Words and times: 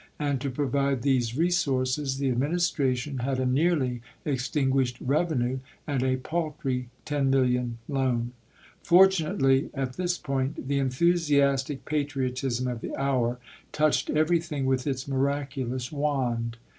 And 0.17 0.41
to 0.41 0.49
provide 0.49 1.03
these 1.03 1.37
resources, 1.37 2.17
the 2.17 2.31
Administration 2.31 3.19
had 3.19 3.39
a 3.39 3.45
nearly 3.45 4.01
extinguished 4.25 4.97
revenue 4.99 5.59
and 5.85 6.01
a 6.01 6.17
paltry 6.17 6.89
ten 7.05 7.29
million 7.29 7.77
loan! 7.87 8.31
Fortunately, 8.81 9.69
at 9.75 9.97
this 9.97 10.17
point, 10.17 10.67
the 10.67 10.79
enthusiastic 10.79 11.85
patriotism 11.85 12.67
of 12.67 12.81
the 12.81 12.95
hour 12.95 13.37
touched 13.71 14.09
everything 14.09 14.65
with 14.65 14.87
its 14.87 15.07
miraculous 15.07 15.91
wand. 15.91 16.57